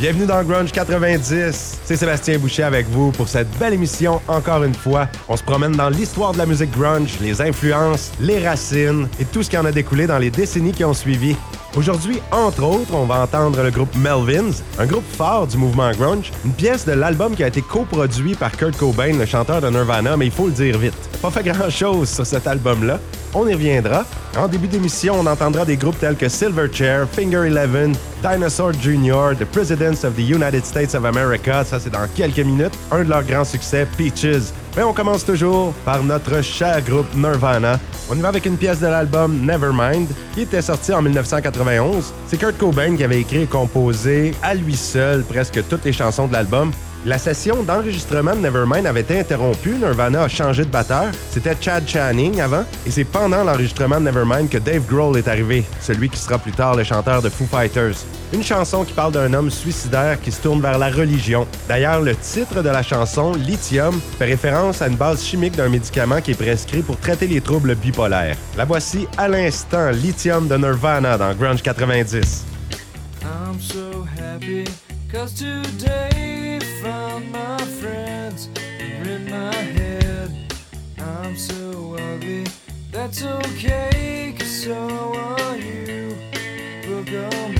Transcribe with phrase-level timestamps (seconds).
[0.00, 1.80] Bienvenue dans Grunge 90.
[1.84, 5.08] C'est Sébastien Boucher avec vous pour cette belle émission encore une fois.
[5.28, 9.42] On se promène dans l'histoire de la musique grunge, les influences, les racines et tout
[9.42, 11.36] ce qui en a découlé dans les décennies qui ont suivi.
[11.76, 16.32] Aujourd'hui, entre autres, on va entendre le groupe Melvins, un groupe fort du mouvement grunge,
[16.44, 20.16] une pièce de l'album qui a été coproduit par Kurt Cobain, le chanteur de Nirvana,
[20.16, 20.94] mais il faut le dire vite.
[21.22, 22.98] Pas fait grand-chose sur cet album-là.
[23.34, 24.04] On y reviendra.
[24.36, 29.44] En début d'émission, on entendra des groupes tels que Silverchair, Finger Eleven, Dinosaur Jr., The
[29.44, 33.22] Presidents of the United States of America, ça c'est dans quelques minutes, un de leurs
[33.24, 34.52] grands succès, Peaches.
[34.76, 37.78] Mais on commence toujours par notre cher groupe Nirvana.
[38.08, 42.12] On y va avec une pièce de l'album Nevermind, qui était sorti en 1991.
[42.28, 46.28] C'est Kurt Cobain qui avait écrit et composé à lui seul presque toutes les chansons
[46.28, 46.70] de l'album.
[47.04, 49.76] La session d'enregistrement de Nevermind avait été interrompue.
[49.76, 51.06] Nirvana a changé de batteur.
[51.30, 52.64] C'était Chad Channing avant.
[52.86, 56.52] Et c'est pendant l'enregistrement de Nevermind que Dave Grohl est arrivé, celui qui sera plus
[56.52, 58.04] tard le chanteur de Foo Fighters.
[58.32, 61.48] Une chanson qui parle d'un homme suicidaire qui se tourne vers la religion.
[61.68, 66.20] D'ailleurs, le titre de la chanson, Lithium, fait référence à une base chimique d'un médicament
[66.20, 68.36] qui est prescrit pour traiter les troubles bipolaires.
[68.56, 72.44] La voici à l'instant, Lithium de Nirvana dans Grunge 90.
[73.22, 74.64] I'm so happy
[75.10, 80.30] cause today found my friends are in my head.
[80.98, 82.44] I'm so ugly,
[82.92, 86.14] that's okay, cause so are you.
[86.86, 87.59] Book on me is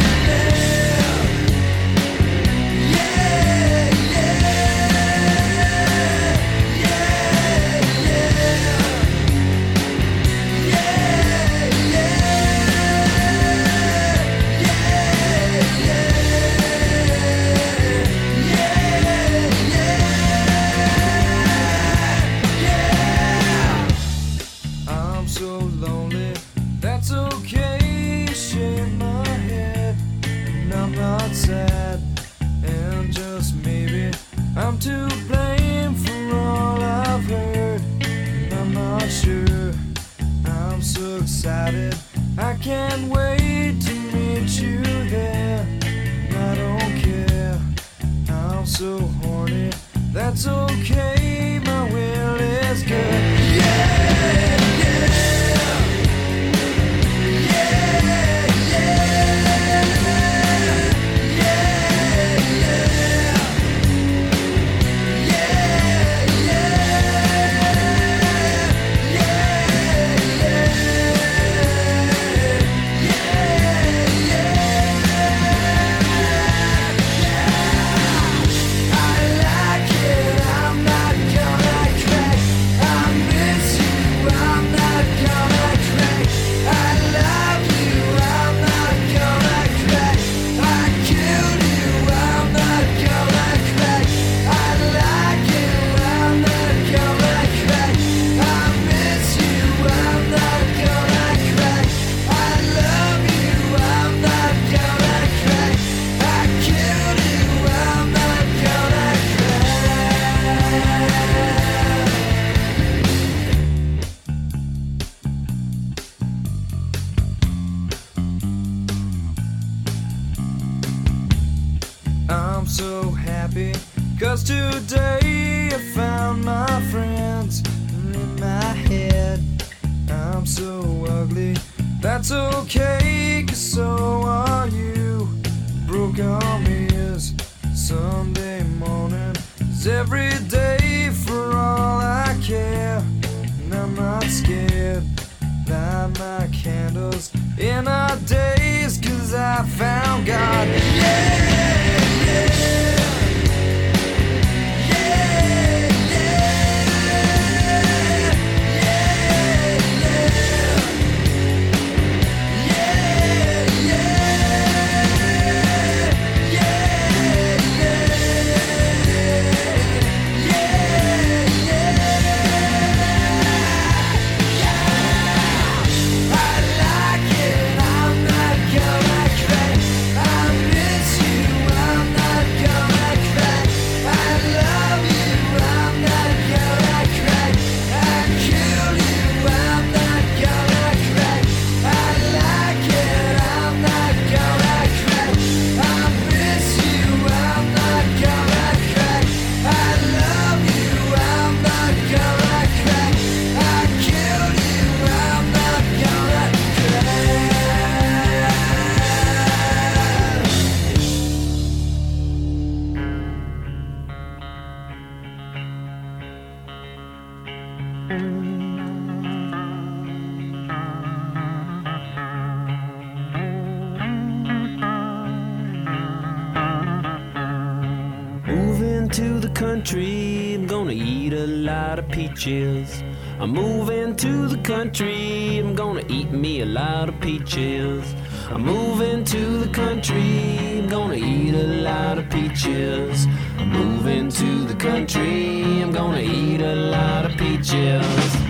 [232.41, 233.03] peaches.
[233.39, 235.59] I'm moving to the country.
[235.59, 238.15] I'm gonna eat me a lot of peaches.
[238.49, 240.79] I'm moving to the country.
[240.79, 243.27] I'm gonna eat a lot of peaches.
[243.59, 245.83] I'm moving to the country.
[245.83, 247.51] I'm gonna eat a lot of peaches.
[247.61, 248.40] Peaches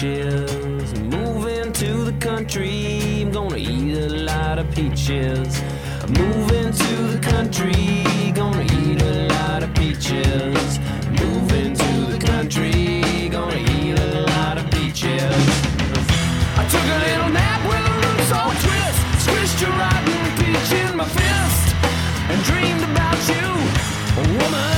[0.00, 1.02] of.
[1.02, 5.60] Moving to the country, I'm gonna eat a lot of peaches.
[6.08, 10.78] Moving to the country, gonna eat a lot of peaches.
[11.20, 15.44] Moving to the country, gonna eat a lot of peaches.
[16.60, 19.00] I took a little nap with a loose old twist.
[19.24, 21.66] Squished a rotten peach in my fist
[22.30, 23.46] and dreamed about you,
[24.38, 24.71] woman.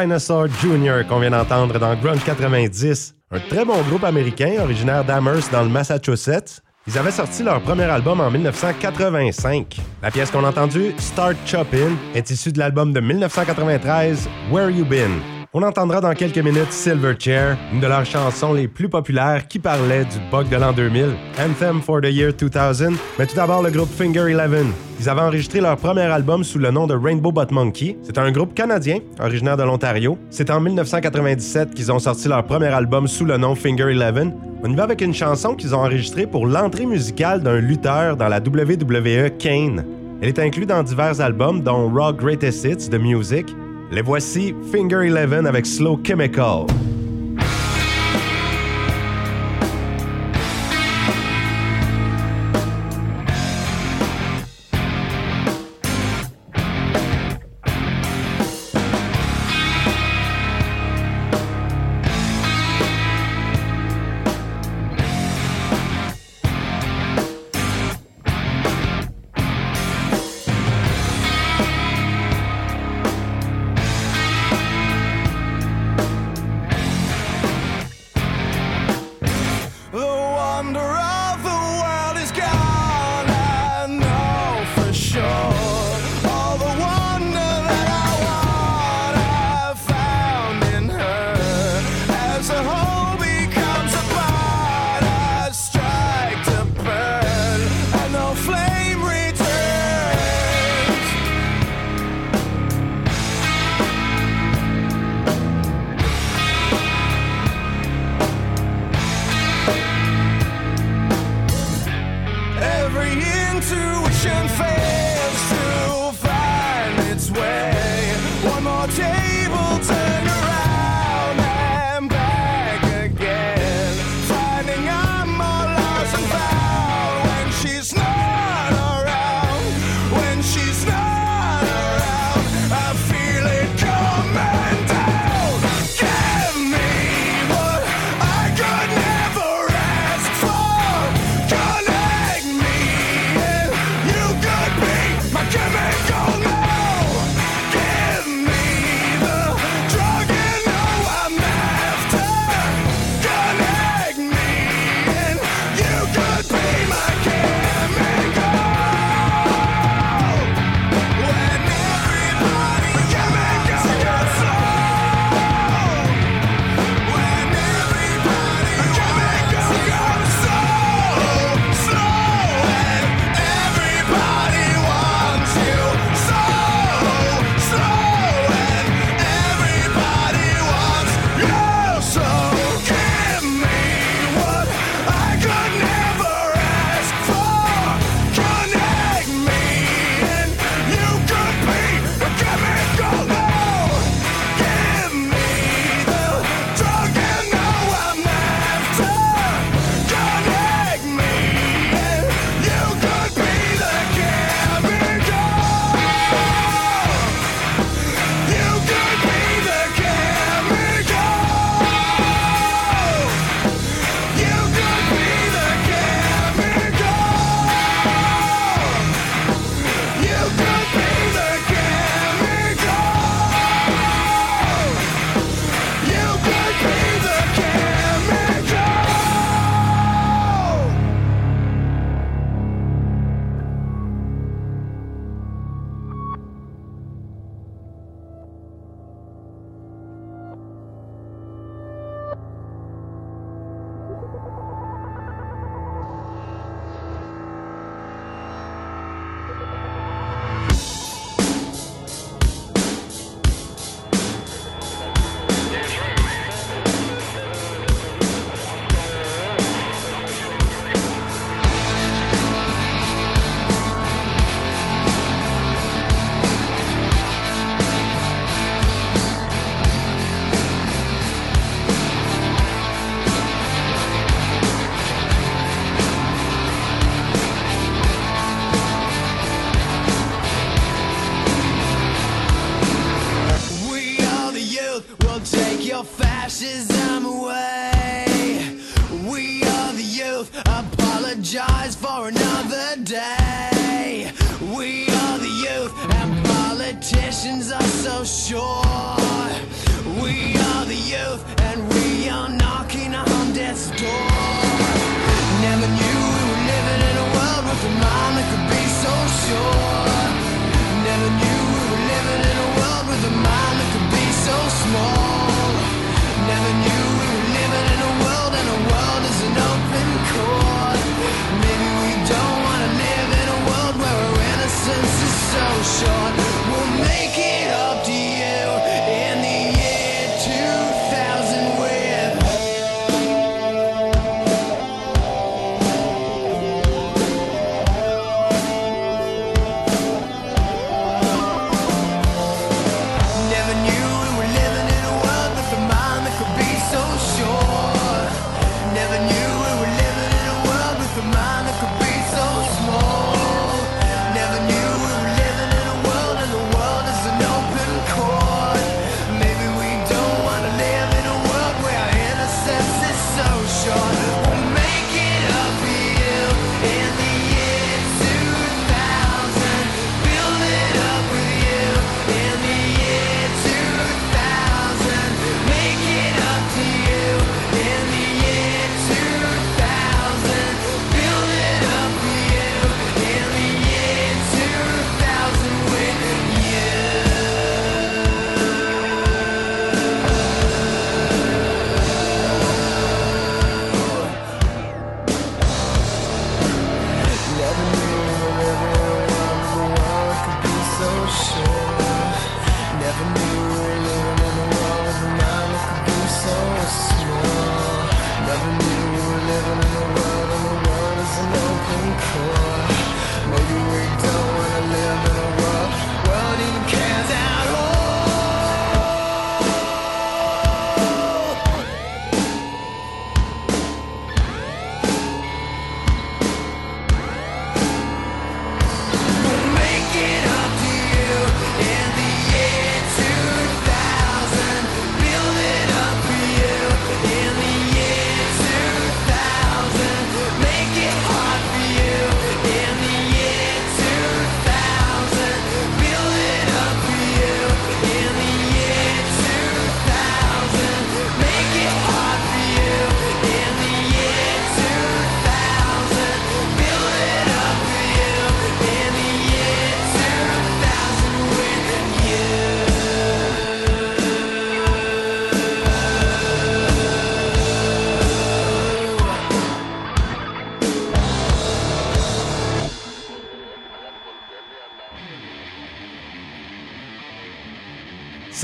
[0.00, 1.06] Dinosaur Jr.
[1.08, 3.14] qu'on vient d'entendre dans Grunge 90.
[3.30, 6.60] Un très bon groupe américain originaire d'Amherst dans le Massachusetts.
[6.86, 9.76] Ils avaient sorti leur premier album en 1985.
[10.02, 14.84] La pièce qu'on a entendue, Start Choppin', est issue de l'album de 1993, Where You
[14.84, 15.35] Been.
[15.58, 20.04] On entendra dans quelques minutes Silverchair, une de leurs chansons les plus populaires qui parlait
[20.04, 23.88] du bug de l'an 2000, Anthem for the Year 2000, mais tout d'abord le groupe
[23.88, 24.66] Finger Eleven.
[25.00, 27.96] Ils avaient enregistré leur premier album sous le nom de Rainbow Butt Monkey.
[28.02, 30.18] C'est un groupe canadien, originaire de l'Ontario.
[30.28, 34.34] C'est en 1997 qu'ils ont sorti leur premier album sous le nom Finger Eleven.
[34.62, 38.28] On y va avec une chanson qu'ils ont enregistrée pour l'entrée musicale d'un lutteur dans
[38.28, 39.86] la WWE Kane.
[40.20, 43.46] Elle est inclue dans divers albums, dont Raw Greatest Hits de Music,
[43.90, 46.66] les voici Finger Eleven avec Slow Chemical.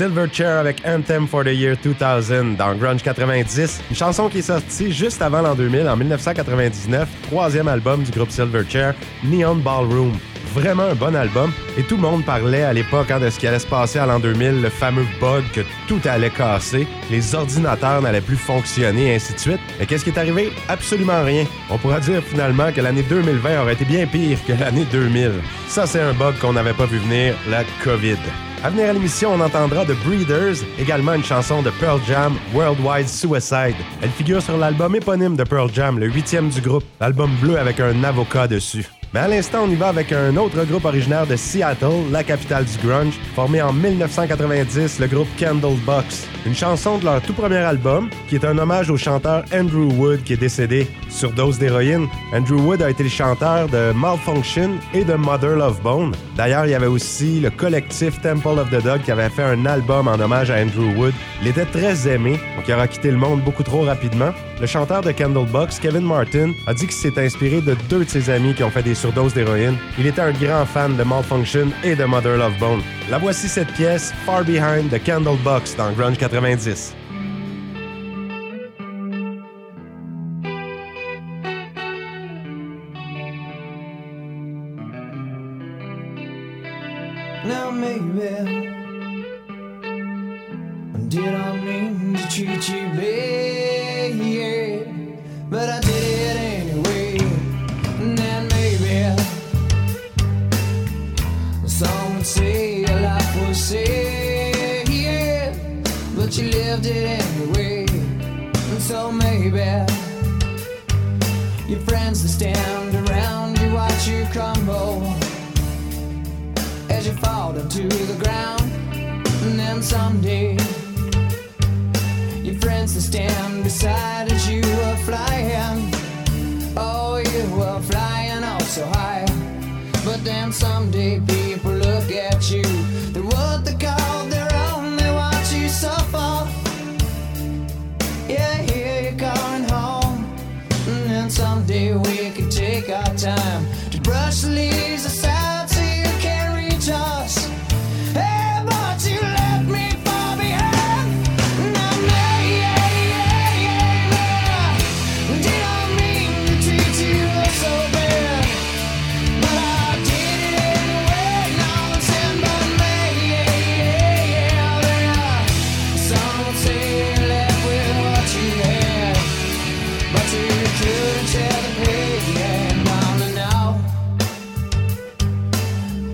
[0.03, 4.91] Silverchair avec Anthem for the Year 2000 dans Grunge 90, une chanson qui est sortie
[4.91, 10.11] juste avant l'an 2000, en 1999, troisième album du groupe Silverchair, Neon Ballroom.
[10.53, 13.47] Vraiment un bon album, et tout le monde parlait à l'époque hein, de ce qui
[13.47, 18.01] allait se passer à l'an 2000, le fameux bug que tout allait casser, les ordinateurs
[18.01, 19.61] n'allaient plus fonctionner, et ainsi de suite.
[19.79, 20.51] Mais qu'est-ce qui est arrivé?
[20.67, 21.45] Absolument rien.
[21.69, 25.31] On pourra dire finalement que l'année 2020 aurait été bien pire que l'année 2000.
[25.69, 28.17] Ça, c'est un bug qu'on n'avait pas vu venir, la COVID.
[28.63, 33.09] À venir à l'émission, on entendra The Breeders, également une chanson de Pearl Jam, Worldwide
[33.09, 33.75] Suicide.
[34.01, 37.81] Elle figure sur l'album éponyme de Pearl Jam, le huitième du groupe, l'album bleu avec
[37.81, 38.87] un avocat dessus.
[39.13, 42.63] Mais à l'instant, on y va avec un autre groupe originaire de Seattle, la capitale
[42.63, 46.29] du grunge, formé en 1990, le groupe Candlebox.
[46.45, 50.23] Une chanson de leur tout premier album, qui est un hommage au chanteur Andrew Wood
[50.23, 52.07] qui est décédé sur dose d'héroïne.
[52.33, 56.13] Andrew Wood a été le chanteur de Malfunction et de Mother Love Bone.
[56.35, 59.65] D'ailleurs, il y avait aussi le collectif Temple of the Dog qui avait fait un
[59.65, 61.13] album en hommage à Andrew Wood.
[61.41, 64.33] Il était très aimé, donc il aura quitté le monde beaucoup trop rapidement.
[64.59, 68.29] Le chanteur de Candlebox, Kevin Martin, a dit qu'il s'est inspiré de deux de ses
[68.29, 69.77] amis qui ont fait des surdoses d'héroïne.
[69.97, 72.81] Il était un grand fan de Malfunction et de Mother Love Bone.
[73.09, 77.02] La voici cette pièce, Far Behind de Candlebox dans Grunge 90.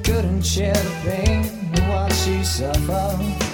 [0.03, 3.48] couldn't share the pain of what she suffered.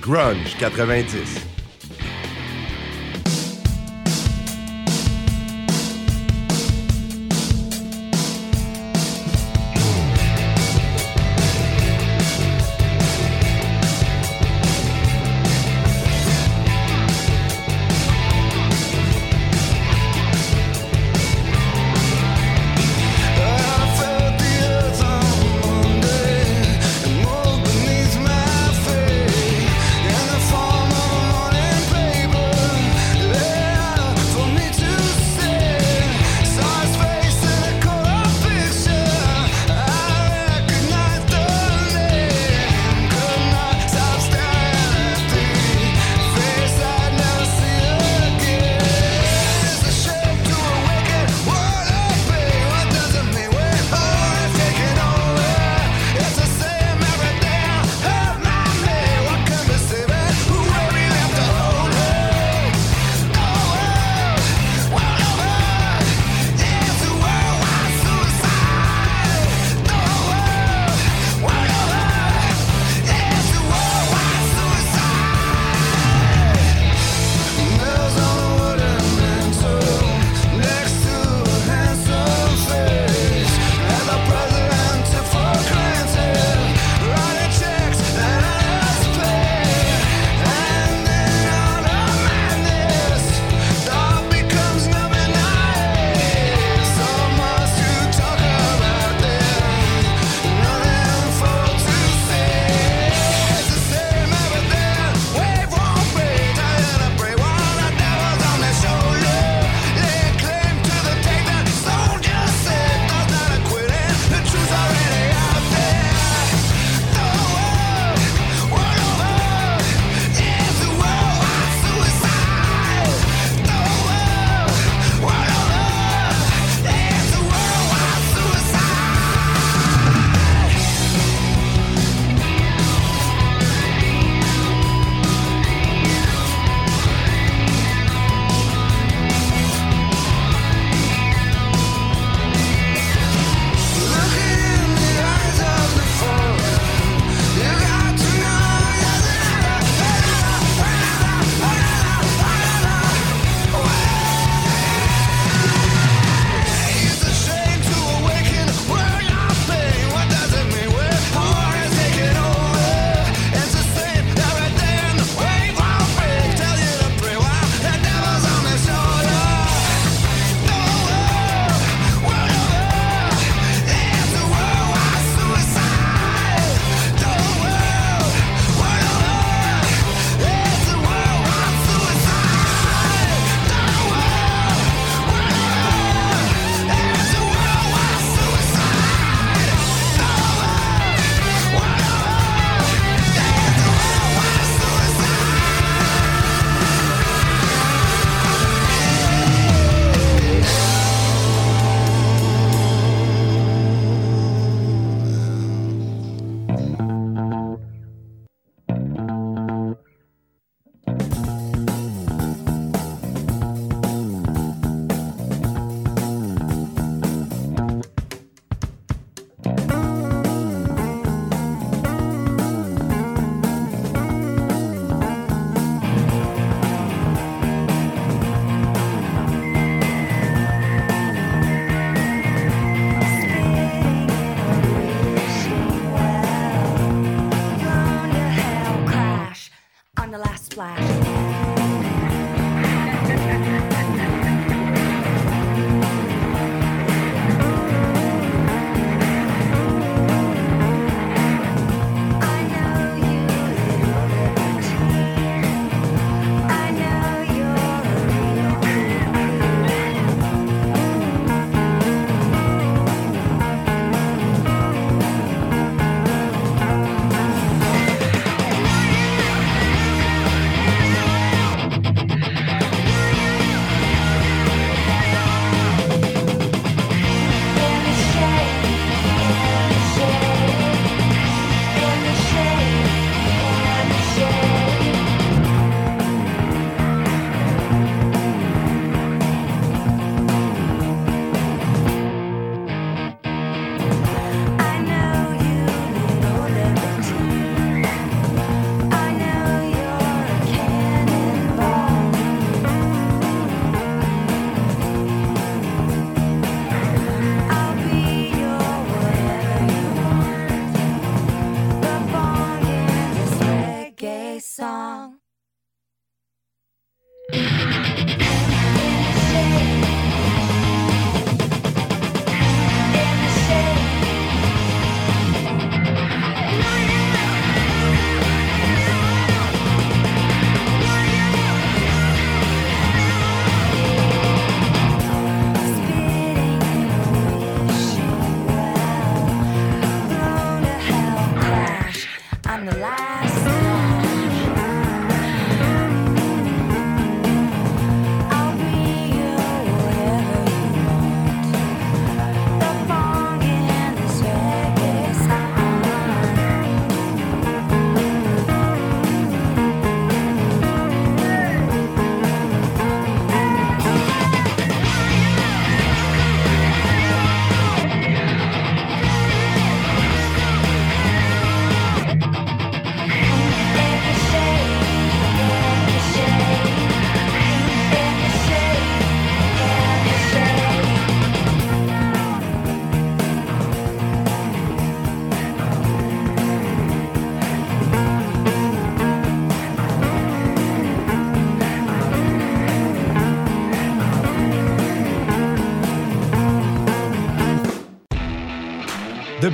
[0.00, 1.49] grunge 90.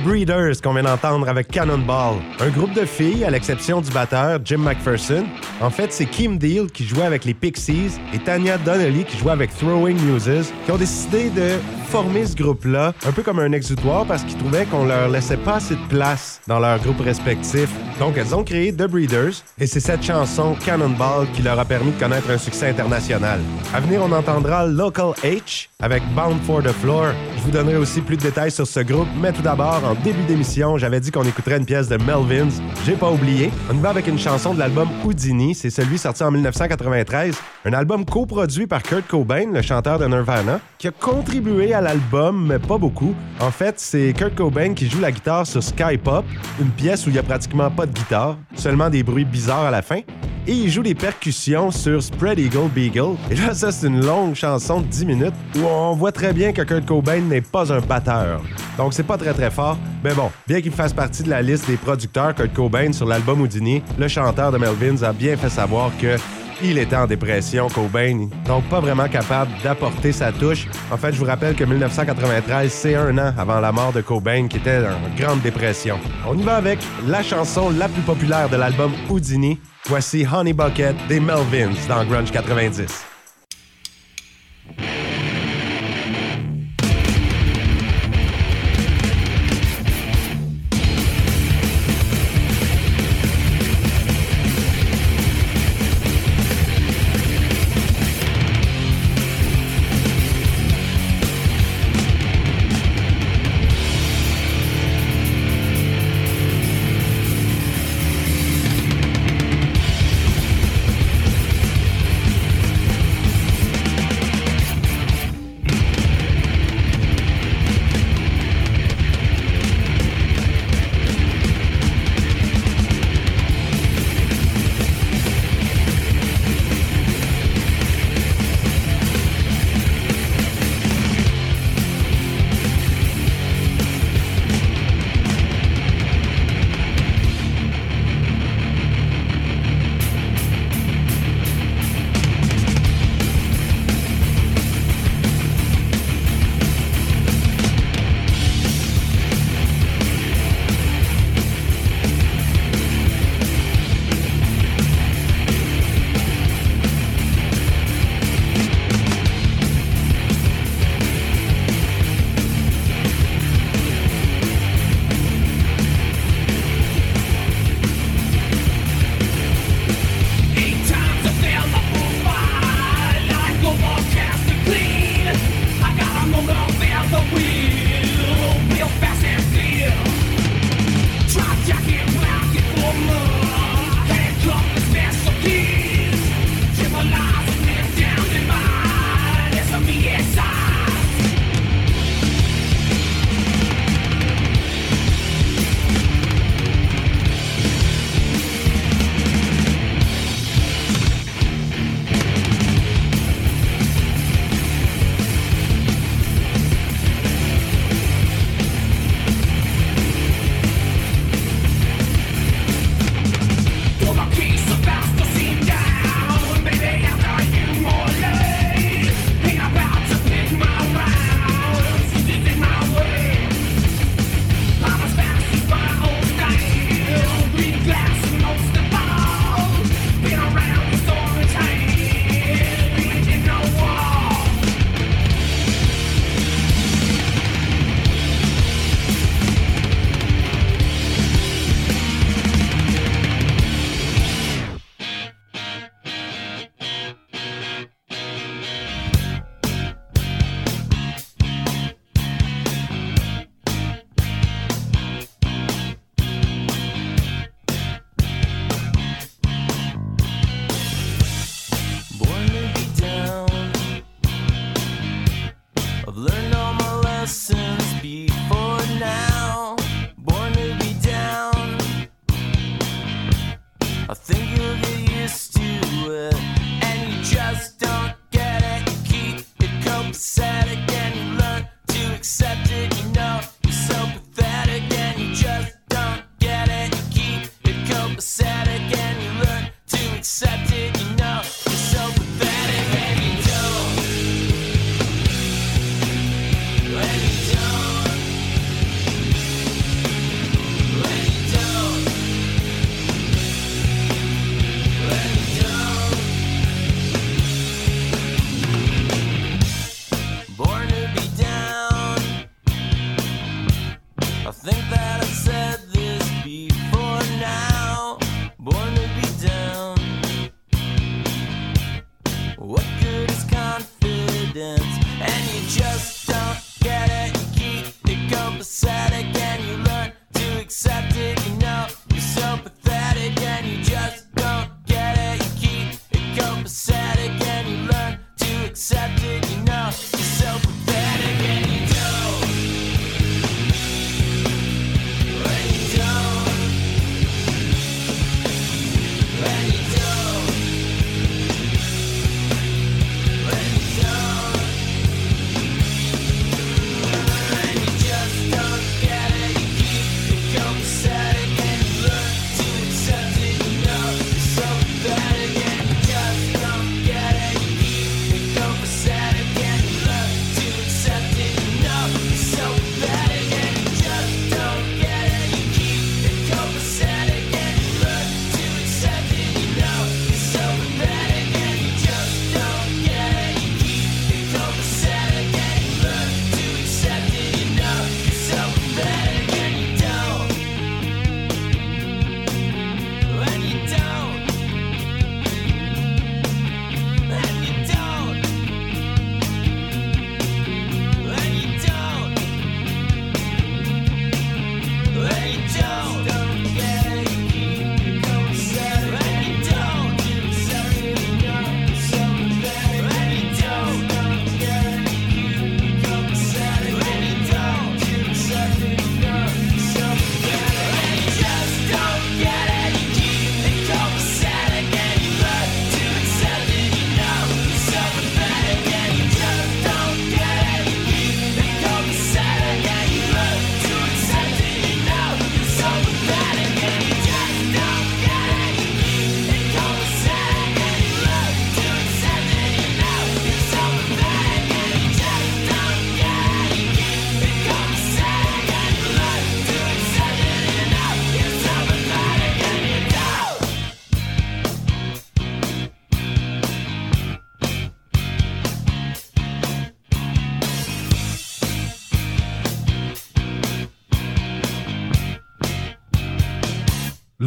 [0.07, 4.59] Breeders qu'on vient d'entendre avec Cannonball, un groupe de filles à l'exception du batteur Jim
[4.59, 5.25] McPherson.
[5.59, 9.33] En fait, c'est Kim Deal qui jouait avec les Pixies et Tanya Donnelly qui jouait
[9.33, 11.57] avec Throwing Muses qui ont décidé de
[11.89, 15.55] former ce groupe-là un peu comme un exutoire parce qu'ils trouvaient qu'on leur laissait pas
[15.55, 17.69] assez de place dans leur groupe respectif.
[17.99, 21.91] Donc elles ont créé The Breeders et c'est cette chanson Cannonball qui leur a permis
[21.91, 23.41] de connaître un succès international.
[23.73, 27.13] À venir, on entendra Local H avec Bound for the Floor.
[27.47, 30.77] Vous donnerai aussi plus de détails sur ce groupe, mais tout d'abord, en début d'émission,
[30.77, 32.49] j'avais dit qu'on écouterait une pièce de Melvins.
[32.85, 33.51] J'ai pas oublié.
[33.71, 35.55] On y va avec une chanson de l'album Houdini.
[35.55, 37.37] C'est celui sorti en 1993.
[37.63, 42.47] Un album coproduit par Kurt Cobain, le chanteur de Nirvana, qui a contribué à l'album,
[42.47, 43.15] mais pas beaucoup.
[43.39, 46.25] En fait, c'est Kurt Cobain qui joue la guitare sur Sky Pop,
[46.59, 49.71] une pièce où il y a pratiquement pas de guitare, seulement des bruits bizarres à
[49.71, 50.01] la fin.
[50.49, 53.17] Et il joue les percussions sur Spread Eagle Beagle.
[53.29, 56.53] Et là, ça, c'est une longue chanson de 10 minutes où on voit très bien
[56.53, 58.41] que Kurt Cobain n'est pas un batteur.
[58.77, 59.77] Donc, c'est pas très très fort.
[60.05, 63.41] Mais bon, bien qu'il fasse partie de la liste des producteurs Kurt Cobain sur l'album
[63.41, 66.15] Houdini, le chanteur de Melvins a bien fait savoir que
[66.61, 70.67] il était en dépression, Cobain, donc pas vraiment capable d'apporter sa touche.
[70.91, 74.47] En fait, je vous rappelle que 1993, c'est un an avant la mort de Cobain,
[74.47, 75.99] qui était en grande dépression.
[76.27, 79.59] On y va avec la chanson la plus populaire de l'album Houdini.
[79.85, 83.16] Voici Honey Bucket des Melvins dans Grunge 90.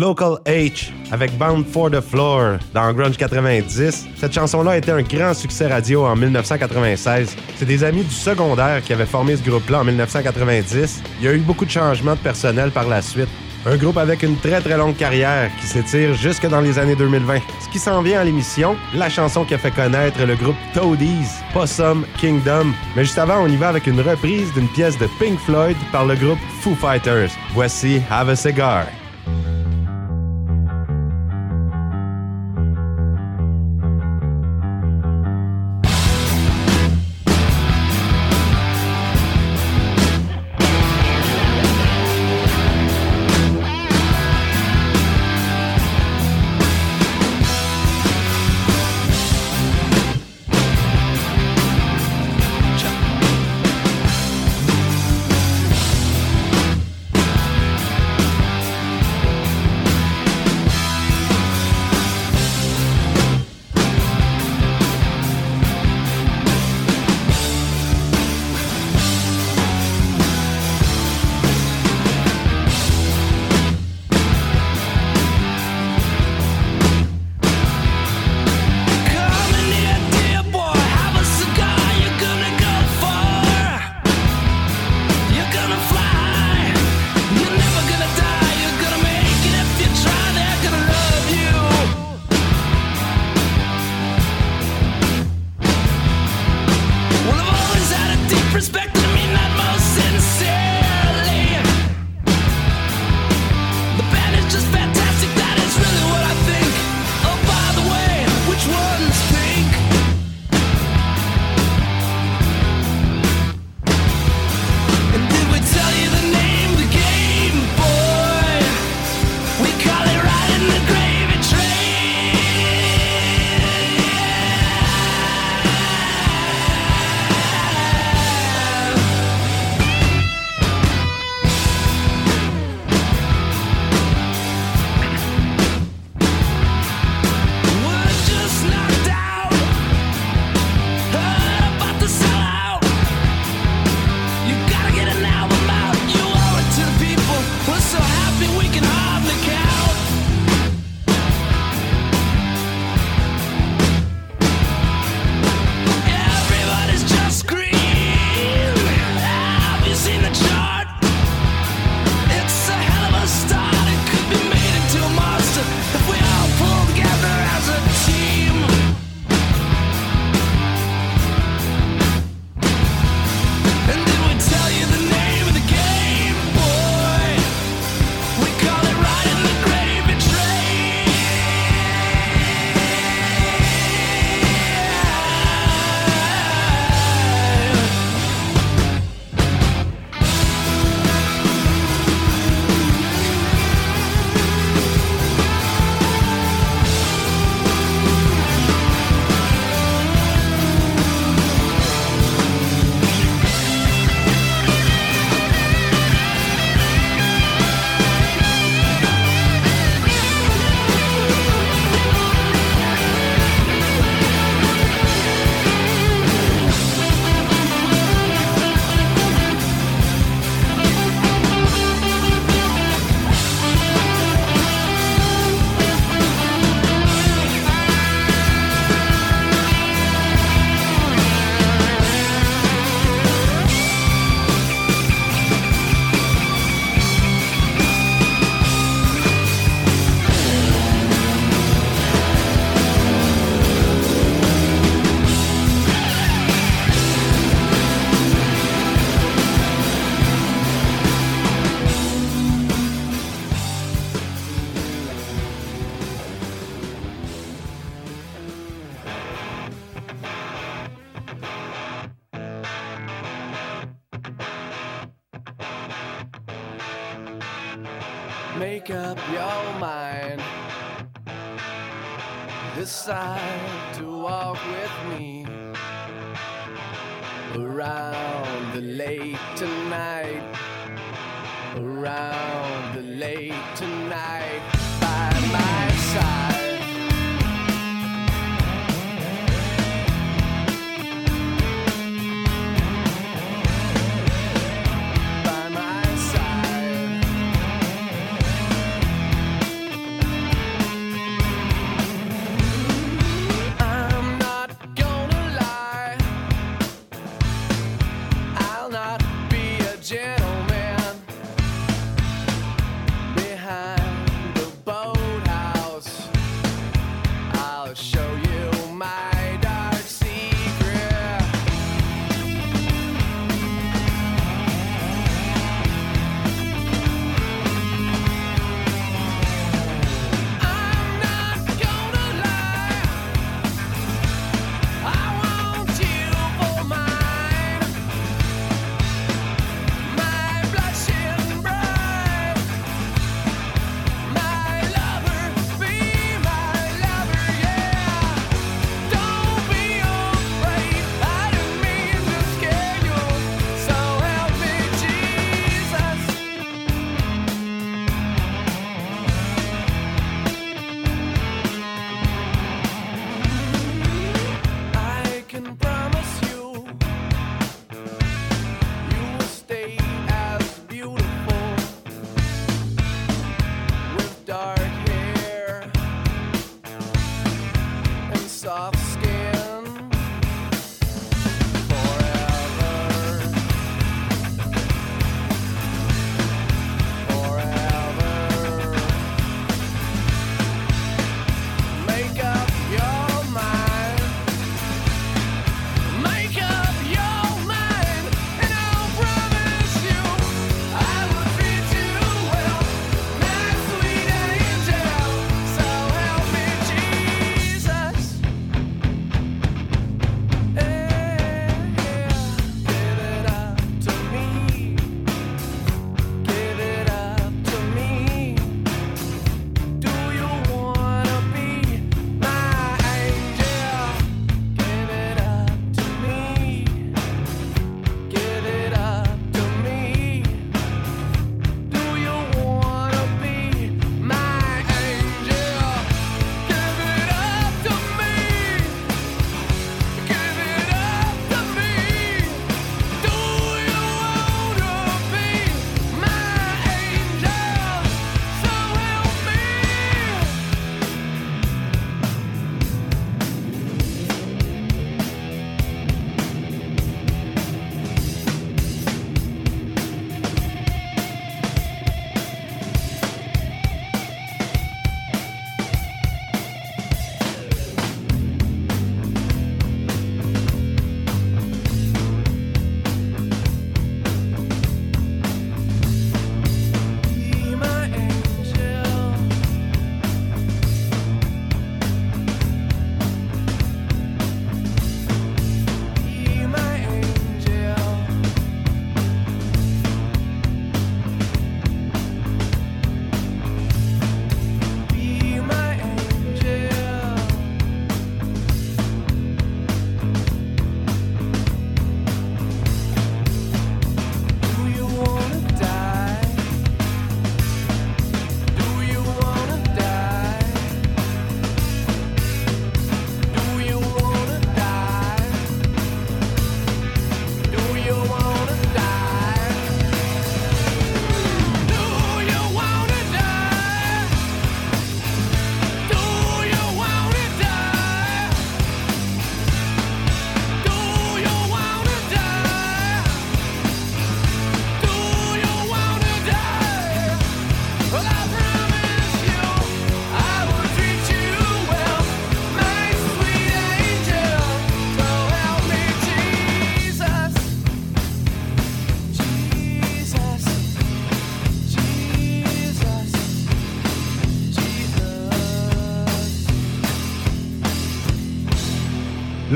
[0.01, 4.07] Local H avec Bound for the Floor dans Grunge 90.
[4.17, 7.37] Cette chanson-là a été un grand succès radio en 1996.
[7.57, 11.03] C'est des amis du secondaire qui avaient formé ce groupe-là en 1990.
[11.19, 13.29] Il y a eu beaucoup de changements de personnel par la suite.
[13.67, 17.37] Un groupe avec une très très longue carrière qui s'étire jusque dans les années 2020.
[17.61, 21.29] Ce qui s'en vient à l'émission, la chanson qui a fait connaître le groupe Toadies,
[21.53, 22.73] Possum, Kingdom.
[22.97, 26.07] Mais juste avant, on y va avec une reprise d'une pièce de Pink Floyd par
[26.07, 27.33] le groupe Foo Fighters.
[27.53, 28.87] Voici Have a Cigar.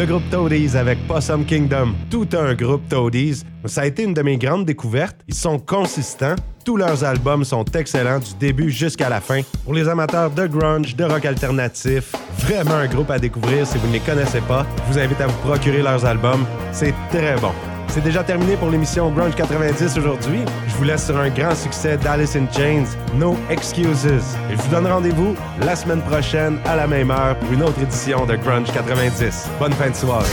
[0.05, 1.95] Le groupe Toadies avec Possum Kingdom.
[2.11, 3.43] Tout un groupe Toadies.
[3.65, 5.17] Ça a été une de mes grandes découvertes.
[5.29, 6.35] Ils sont consistants.
[6.63, 9.41] Tous leurs albums sont excellents du début jusqu'à la fin.
[9.65, 13.87] Pour les amateurs de grunge, de rock alternatif, vraiment un groupe à découvrir si vous
[13.87, 14.67] ne les connaissez pas.
[14.89, 16.45] Je vous invite à vous procurer leurs albums.
[16.71, 17.53] C'est très bon.
[17.95, 20.41] C'est déjà terminé pour l'émission Grunge 90 aujourd'hui.
[20.67, 24.05] Je vous laisse sur un grand succès d'Alice in Chains, No Excuses.
[24.05, 27.81] Et je vous donne rendez-vous la semaine prochaine à la même heure pour une autre
[27.81, 29.49] édition de Grunge 90.
[29.61, 30.27] Bonne fin de soirée.